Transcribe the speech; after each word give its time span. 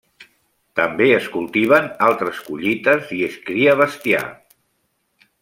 També 0.77 1.09
es 1.17 1.27
cultiven 1.35 1.85
altres 2.07 2.41
collites 2.47 3.13
i 3.19 3.21
es 3.29 3.37
cria 3.51 3.77
bestiar. 3.83 4.25